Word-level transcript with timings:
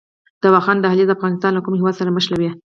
د 0.41 0.43
واخان 0.53 0.77
دهلیز 0.79 1.09
افغانستان 1.11 1.51
له 1.53 1.61
کوم 1.65 1.73
هیواد 1.77 1.95
سره 1.99 2.13
نښلوي؟ 2.15 2.49